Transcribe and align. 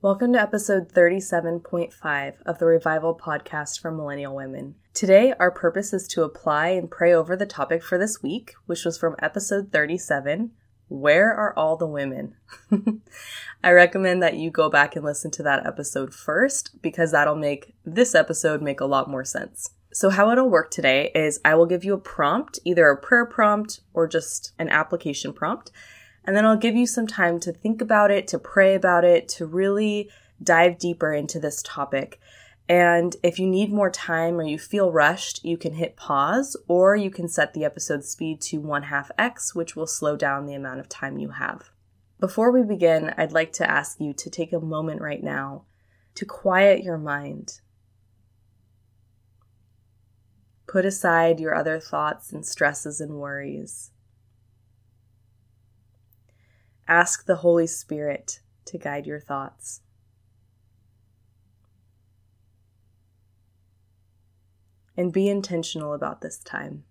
Welcome 0.00 0.32
to 0.34 0.40
episode 0.40 0.92
37.5 0.92 2.34
of 2.46 2.60
the 2.60 2.66
Revival 2.66 3.18
Podcast 3.20 3.80
for 3.80 3.90
Millennial 3.90 4.32
Women. 4.32 4.76
Today, 4.94 5.34
our 5.40 5.50
purpose 5.50 5.92
is 5.92 6.06
to 6.08 6.22
apply 6.22 6.68
and 6.68 6.88
pray 6.88 7.12
over 7.12 7.34
the 7.34 7.46
topic 7.46 7.82
for 7.82 7.98
this 7.98 8.22
week, 8.22 8.54
which 8.66 8.84
was 8.84 8.96
from 8.96 9.16
episode 9.18 9.72
37 9.72 10.52
Where 10.86 11.34
Are 11.34 11.52
All 11.58 11.76
the 11.76 11.88
Women? 11.88 12.36
I 13.64 13.72
recommend 13.72 14.22
that 14.22 14.36
you 14.36 14.52
go 14.52 14.70
back 14.70 14.94
and 14.94 15.04
listen 15.04 15.32
to 15.32 15.42
that 15.42 15.66
episode 15.66 16.14
first 16.14 16.80
because 16.80 17.10
that'll 17.10 17.34
make 17.34 17.74
this 17.84 18.14
episode 18.14 18.62
make 18.62 18.78
a 18.78 18.86
lot 18.86 19.10
more 19.10 19.24
sense. 19.24 19.70
So, 19.92 20.10
how 20.10 20.30
it'll 20.30 20.48
work 20.48 20.70
today 20.70 21.10
is 21.12 21.40
I 21.44 21.56
will 21.56 21.66
give 21.66 21.82
you 21.82 21.94
a 21.94 21.98
prompt, 21.98 22.60
either 22.64 22.88
a 22.88 22.96
prayer 22.96 23.26
prompt 23.26 23.80
or 23.92 24.06
just 24.06 24.52
an 24.60 24.68
application 24.68 25.32
prompt 25.32 25.72
and 26.28 26.36
then 26.36 26.44
I'll 26.44 26.58
give 26.58 26.76
you 26.76 26.86
some 26.86 27.06
time 27.06 27.40
to 27.40 27.54
think 27.54 27.80
about 27.80 28.10
it, 28.10 28.28
to 28.28 28.38
pray 28.38 28.74
about 28.74 29.02
it, 29.02 29.30
to 29.30 29.46
really 29.46 30.10
dive 30.42 30.78
deeper 30.78 31.10
into 31.10 31.40
this 31.40 31.62
topic. 31.62 32.20
And 32.68 33.16
if 33.22 33.38
you 33.38 33.46
need 33.46 33.72
more 33.72 33.88
time 33.88 34.34
or 34.34 34.42
you 34.42 34.58
feel 34.58 34.92
rushed, 34.92 35.42
you 35.42 35.56
can 35.56 35.72
hit 35.72 35.96
pause 35.96 36.54
or 36.68 36.94
you 36.94 37.10
can 37.10 37.28
set 37.28 37.54
the 37.54 37.64
episode 37.64 38.04
speed 38.04 38.42
to 38.42 38.58
1 38.58 38.82
half 38.82 39.10
x, 39.16 39.54
which 39.54 39.74
will 39.74 39.86
slow 39.86 40.16
down 40.16 40.44
the 40.44 40.52
amount 40.52 40.80
of 40.80 40.88
time 40.90 41.16
you 41.16 41.30
have. 41.30 41.70
Before 42.20 42.52
we 42.52 42.62
begin, 42.62 43.14
I'd 43.16 43.32
like 43.32 43.54
to 43.54 43.70
ask 43.70 43.98
you 43.98 44.12
to 44.12 44.28
take 44.28 44.52
a 44.52 44.60
moment 44.60 45.00
right 45.00 45.22
now 45.24 45.64
to 46.16 46.26
quiet 46.26 46.82
your 46.84 46.98
mind. 46.98 47.60
Put 50.66 50.84
aside 50.84 51.40
your 51.40 51.54
other 51.54 51.80
thoughts 51.80 52.34
and 52.34 52.44
stresses 52.44 53.00
and 53.00 53.14
worries. 53.14 53.92
Ask 56.90 57.26
the 57.26 57.36
Holy 57.36 57.66
Spirit 57.66 58.40
to 58.64 58.78
guide 58.78 59.06
your 59.06 59.20
thoughts. 59.20 59.82
And 64.96 65.12
be 65.12 65.28
intentional 65.28 65.92
about 65.92 66.22
this 66.22 66.38
time. 66.38 66.84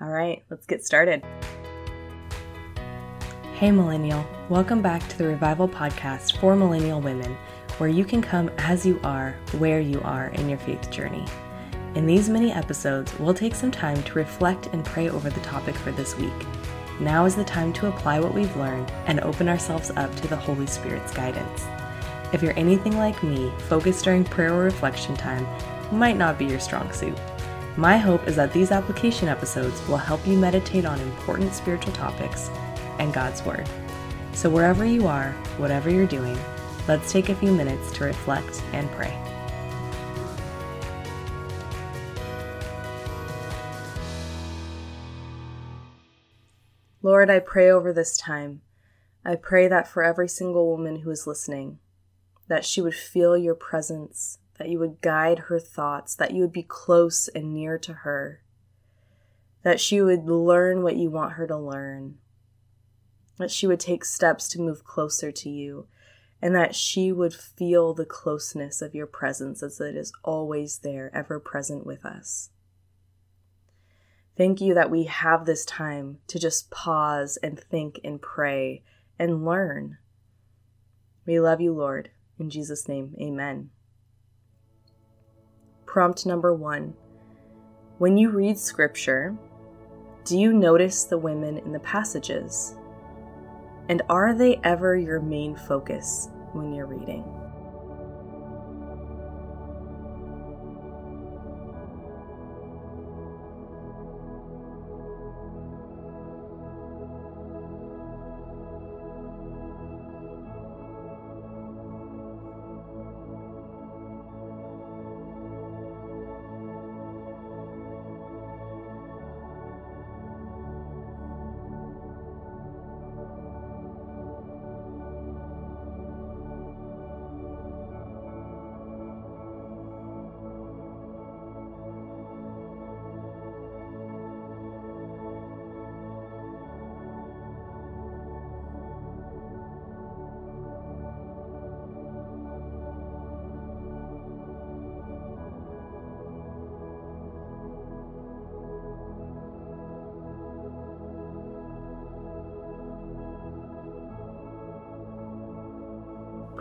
All 0.00 0.08
right, 0.08 0.42
let's 0.48 0.64
get 0.64 0.82
started. 0.82 1.22
Hey, 3.56 3.70
Millennial. 3.70 4.24
Welcome 4.48 4.80
back 4.80 5.06
to 5.10 5.18
the 5.18 5.26
Revival 5.26 5.68
Podcast 5.68 6.38
for 6.38 6.56
Millennial 6.56 7.02
Women, 7.02 7.36
where 7.76 7.90
you 7.90 8.06
can 8.06 8.22
come 8.22 8.50
as 8.56 8.86
you 8.86 8.98
are, 9.04 9.36
where 9.58 9.80
you 9.80 10.00
are 10.00 10.28
in 10.28 10.48
your 10.48 10.58
faith 10.58 10.90
journey. 10.90 11.26
In 11.94 12.06
these 12.06 12.30
mini 12.30 12.50
episodes, 12.50 13.12
we'll 13.18 13.34
take 13.34 13.54
some 13.54 13.70
time 13.70 14.02
to 14.04 14.14
reflect 14.14 14.68
and 14.68 14.82
pray 14.82 15.10
over 15.10 15.28
the 15.28 15.40
topic 15.40 15.74
for 15.74 15.92
this 15.92 16.16
week. 16.16 16.32
Now 17.00 17.26
is 17.26 17.36
the 17.36 17.44
time 17.44 17.70
to 17.74 17.88
apply 17.88 18.18
what 18.18 18.32
we've 18.32 18.56
learned 18.56 18.90
and 19.06 19.20
open 19.20 19.46
ourselves 19.46 19.90
up 19.90 20.14
to 20.16 20.28
the 20.28 20.36
Holy 20.36 20.66
Spirit's 20.66 21.12
guidance. 21.12 21.66
If 22.32 22.42
you're 22.42 22.58
anything 22.58 22.96
like 22.96 23.22
me, 23.22 23.52
focus 23.68 24.00
during 24.00 24.24
prayer 24.24 24.54
or 24.54 24.64
reflection 24.64 25.18
time 25.18 25.46
might 25.90 26.16
not 26.16 26.38
be 26.38 26.46
your 26.46 26.60
strong 26.60 26.90
suit. 26.92 27.18
My 27.76 27.98
hope 27.98 28.26
is 28.26 28.36
that 28.36 28.54
these 28.54 28.72
application 28.72 29.28
episodes 29.28 29.86
will 29.86 29.98
help 29.98 30.26
you 30.26 30.38
meditate 30.38 30.86
on 30.86 30.98
important 31.00 31.52
spiritual 31.52 31.92
topics 31.92 32.48
and 33.00 33.12
God's 33.12 33.42
Word. 33.44 33.68
So, 34.32 34.48
wherever 34.48 34.86
you 34.86 35.06
are, 35.06 35.32
whatever 35.58 35.90
you're 35.90 36.06
doing, 36.06 36.38
let's 36.88 37.12
take 37.12 37.28
a 37.28 37.34
few 37.34 37.52
minutes 37.52 37.92
to 37.92 38.04
reflect 38.04 38.62
and 38.72 38.90
pray. 38.92 39.14
Lord, 47.04 47.30
I 47.30 47.40
pray 47.40 47.68
over 47.68 47.92
this 47.92 48.16
time. 48.16 48.60
I 49.24 49.34
pray 49.34 49.66
that 49.66 49.88
for 49.88 50.04
every 50.04 50.28
single 50.28 50.68
woman 50.68 51.00
who 51.00 51.10
is 51.10 51.26
listening, 51.26 51.80
that 52.46 52.64
she 52.64 52.80
would 52.80 52.94
feel 52.94 53.36
your 53.36 53.56
presence, 53.56 54.38
that 54.58 54.68
you 54.68 54.78
would 54.78 55.00
guide 55.00 55.40
her 55.40 55.58
thoughts, 55.58 56.14
that 56.14 56.30
you 56.30 56.42
would 56.42 56.52
be 56.52 56.62
close 56.62 57.26
and 57.28 57.52
near 57.52 57.76
to 57.78 57.92
her, 57.92 58.42
that 59.64 59.80
she 59.80 60.00
would 60.00 60.26
learn 60.26 60.84
what 60.84 60.96
you 60.96 61.10
want 61.10 61.32
her 61.32 61.46
to 61.48 61.56
learn, 61.56 62.18
that 63.38 63.50
she 63.50 63.66
would 63.66 63.80
take 63.80 64.04
steps 64.04 64.48
to 64.50 64.60
move 64.60 64.84
closer 64.84 65.32
to 65.32 65.50
you, 65.50 65.86
and 66.40 66.54
that 66.54 66.74
she 66.74 67.10
would 67.10 67.34
feel 67.34 67.94
the 67.94 68.04
closeness 68.04 68.80
of 68.80 68.94
your 68.94 69.06
presence 69.06 69.60
as 69.60 69.80
it 69.80 69.96
is 69.96 70.12
always 70.22 70.78
there, 70.78 71.10
ever 71.12 71.40
present 71.40 71.84
with 71.84 72.04
us. 72.04 72.50
Thank 74.36 74.60
you 74.60 74.74
that 74.74 74.90
we 74.90 75.04
have 75.04 75.44
this 75.44 75.64
time 75.64 76.18
to 76.28 76.38
just 76.38 76.70
pause 76.70 77.36
and 77.42 77.60
think 77.60 78.00
and 78.02 78.20
pray 78.20 78.82
and 79.18 79.44
learn. 79.44 79.98
We 81.26 81.38
love 81.38 81.60
you, 81.60 81.72
Lord. 81.72 82.10
In 82.38 82.48
Jesus' 82.48 82.88
name, 82.88 83.14
amen. 83.20 83.70
Prompt 85.84 86.24
number 86.24 86.54
one 86.54 86.94
When 87.98 88.16
you 88.16 88.30
read 88.30 88.58
scripture, 88.58 89.36
do 90.24 90.38
you 90.38 90.52
notice 90.52 91.04
the 91.04 91.18
women 91.18 91.58
in 91.58 91.72
the 91.72 91.80
passages? 91.80 92.74
And 93.88 94.00
are 94.08 94.32
they 94.32 94.60
ever 94.64 94.96
your 94.96 95.20
main 95.20 95.56
focus 95.56 96.30
when 96.52 96.72
you're 96.72 96.86
reading? 96.86 97.41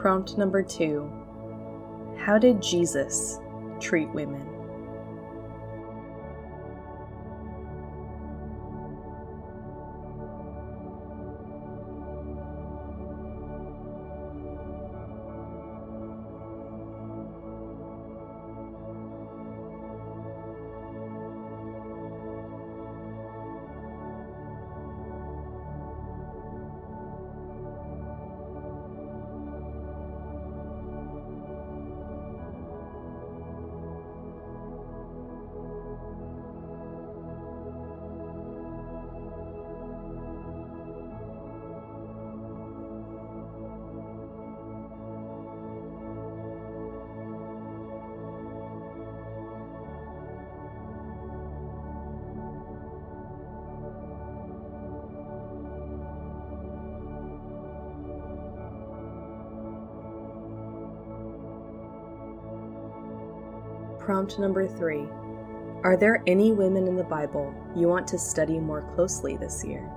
Prompt 0.00 0.38
number 0.38 0.62
two 0.62 1.12
How 2.16 2.38
did 2.38 2.62
Jesus 2.62 3.38
treat 3.80 4.08
women? 4.14 4.59
Prompt 64.10 64.40
number 64.40 64.66
three 64.66 65.06
Are 65.84 65.96
there 65.96 66.20
any 66.26 66.50
women 66.50 66.88
in 66.88 66.96
the 66.96 67.04
Bible 67.04 67.54
you 67.76 67.86
want 67.86 68.08
to 68.08 68.18
study 68.18 68.58
more 68.58 68.82
closely 68.96 69.36
this 69.36 69.64
year? 69.64 69.88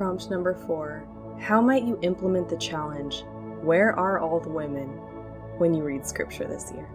Prompt 0.00 0.30
number 0.30 0.54
four 0.66 1.06
How 1.38 1.60
might 1.60 1.82
you 1.82 1.98
implement 2.00 2.48
the 2.48 2.56
challenge, 2.56 3.22
Where 3.60 3.94
are 3.98 4.18
all 4.18 4.40
the 4.40 4.48
women, 4.48 4.88
when 5.58 5.74
you 5.74 5.82
read 5.82 6.06
scripture 6.06 6.46
this 6.46 6.72
year? 6.72 6.88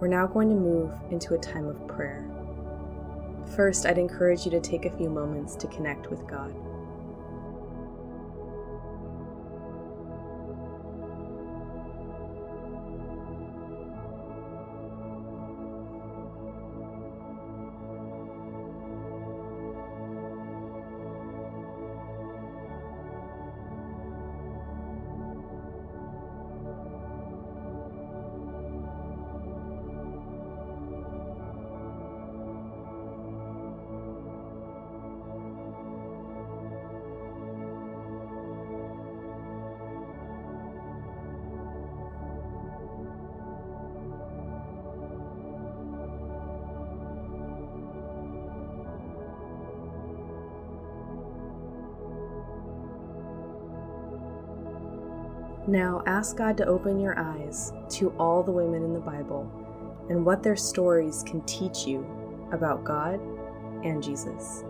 We're 0.00 0.06
now 0.06 0.28
going 0.28 0.48
to 0.50 0.54
move 0.54 0.92
into 1.10 1.34
a 1.34 1.38
time 1.38 1.66
of 1.66 1.86
prayer. 1.88 2.24
First, 3.56 3.84
I'd 3.84 3.98
encourage 3.98 4.44
you 4.44 4.50
to 4.52 4.60
take 4.60 4.84
a 4.84 4.96
few 4.96 5.10
moments 5.10 5.56
to 5.56 5.66
connect 5.66 6.08
with 6.08 6.24
God. 6.28 6.54
Now 55.68 56.02
ask 56.06 56.34
God 56.34 56.56
to 56.56 56.66
open 56.66 56.98
your 56.98 57.18
eyes 57.18 57.74
to 57.90 58.08
all 58.18 58.42
the 58.42 58.50
women 58.50 58.82
in 58.82 58.94
the 58.94 59.00
Bible 59.00 59.46
and 60.08 60.24
what 60.24 60.42
their 60.42 60.56
stories 60.56 61.22
can 61.26 61.42
teach 61.42 61.86
you 61.86 62.06
about 62.52 62.84
God 62.84 63.20
and 63.84 64.02
Jesus. 64.02 64.64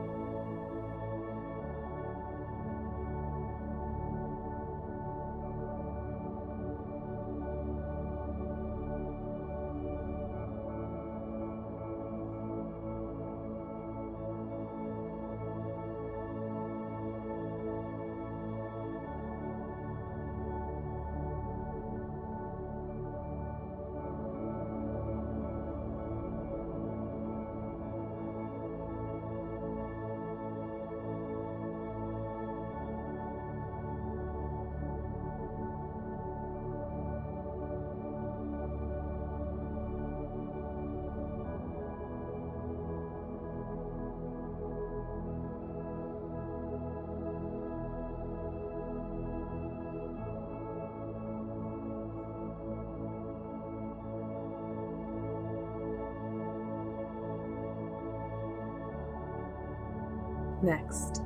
Next, 60.63 61.23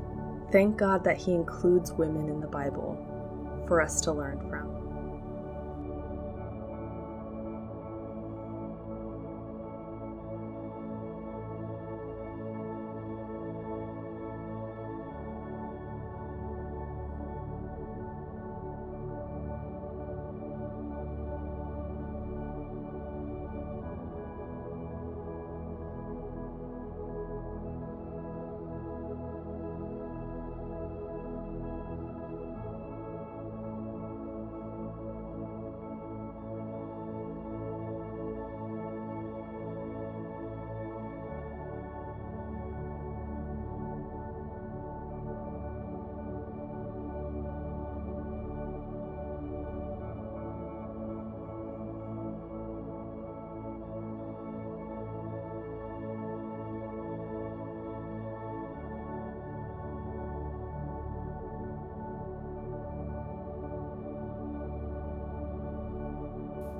thank 0.50 0.76
God 0.76 1.04
that 1.04 1.16
He 1.16 1.32
includes 1.32 1.92
women 1.92 2.28
in 2.28 2.40
the 2.40 2.46
Bible 2.46 2.98
for 3.66 3.80
us 3.80 4.00
to 4.02 4.12
learn 4.12 4.38
from. 4.48 4.81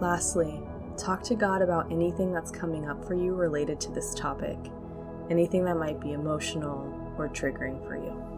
Lastly, 0.03 0.61
talk 0.97 1.23
to 1.23 1.37
God 1.37 1.63
about 1.63 1.93
anything 1.93 2.33
that's 2.33 2.51
coming 2.51 2.89
up 2.89 3.05
for 3.05 3.15
you 3.15 3.37
related 3.37 3.81
to 3.83 3.93
this 3.93 4.13
topic, 4.15 4.59
anything 5.31 5.65
that 5.65 5.77
might 5.77 6.01
be 6.01 6.11
emotional 6.11 6.93
or 7.17 7.29
triggering 7.29 7.81
for 7.87 7.95
you. 7.95 8.32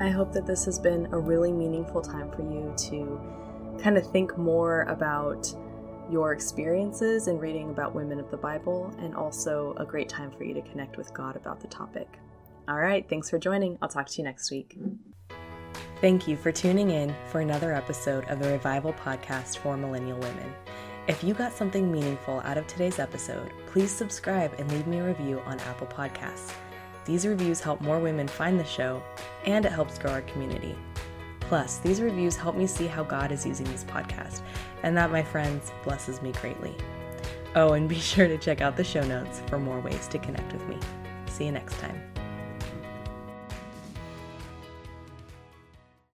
I 0.00 0.08
hope 0.08 0.32
that 0.32 0.46
this 0.46 0.64
has 0.64 0.78
been 0.78 1.06
a 1.12 1.18
really 1.18 1.52
meaningful 1.52 2.00
time 2.00 2.30
for 2.30 2.40
you 2.40 2.74
to 2.88 3.80
kind 3.82 3.98
of 3.98 4.10
think 4.10 4.36
more 4.38 4.82
about 4.84 5.46
your 6.10 6.32
experiences 6.32 7.28
in 7.28 7.38
reading 7.38 7.70
about 7.70 7.94
women 7.94 8.18
of 8.18 8.30
the 8.30 8.36
Bible 8.36 8.92
and 8.98 9.14
also 9.14 9.74
a 9.76 9.84
great 9.84 10.08
time 10.08 10.32
for 10.32 10.44
you 10.44 10.54
to 10.54 10.62
connect 10.62 10.96
with 10.96 11.12
God 11.12 11.36
about 11.36 11.60
the 11.60 11.68
topic. 11.68 12.18
All 12.66 12.78
right, 12.78 13.06
thanks 13.08 13.28
for 13.28 13.38
joining. 13.38 13.78
I'll 13.82 13.88
talk 13.88 14.06
to 14.08 14.18
you 14.18 14.24
next 14.24 14.50
week. 14.50 14.78
Thank 16.00 16.26
you 16.26 16.36
for 16.36 16.50
tuning 16.50 16.90
in 16.90 17.14
for 17.30 17.40
another 17.40 17.74
episode 17.74 18.24
of 18.30 18.40
the 18.40 18.50
Revival 18.50 18.94
Podcast 18.94 19.58
for 19.58 19.76
Millennial 19.76 20.18
Women. 20.18 20.54
If 21.08 21.22
you 21.22 21.34
got 21.34 21.52
something 21.52 21.92
meaningful 21.92 22.40
out 22.40 22.56
of 22.56 22.66
today's 22.66 22.98
episode, 22.98 23.52
please 23.66 23.90
subscribe 23.90 24.54
and 24.58 24.70
leave 24.72 24.86
me 24.86 25.00
a 25.00 25.04
review 25.04 25.40
on 25.44 25.60
Apple 25.60 25.88
Podcasts. 25.88 26.52
These 27.04 27.26
reviews 27.26 27.60
help 27.60 27.80
more 27.80 27.98
women 27.98 28.28
find 28.28 28.58
the 28.58 28.64
show, 28.64 29.02
and 29.44 29.64
it 29.64 29.72
helps 29.72 29.98
grow 29.98 30.12
our 30.12 30.22
community. 30.22 30.76
Plus, 31.40 31.78
these 31.78 32.00
reviews 32.00 32.36
help 32.36 32.54
me 32.54 32.66
see 32.66 32.86
how 32.86 33.02
God 33.02 33.32
is 33.32 33.44
using 33.44 33.66
this 33.66 33.84
podcast, 33.84 34.42
and 34.82 34.96
that, 34.96 35.10
my 35.10 35.22
friends, 35.22 35.72
blesses 35.82 36.22
me 36.22 36.32
greatly. 36.40 36.74
Oh, 37.54 37.72
and 37.72 37.88
be 37.88 37.94
sure 38.00 38.28
to 38.28 38.38
check 38.38 38.60
out 38.60 38.76
the 38.76 38.84
show 38.84 39.02
notes 39.02 39.42
for 39.48 39.58
more 39.58 39.80
ways 39.80 40.06
to 40.08 40.18
connect 40.18 40.52
with 40.52 40.66
me. 40.68 40.78
See 41.26 41.46
you 41.46 41.52
next 41.52 41.78
time. 41.78 42.19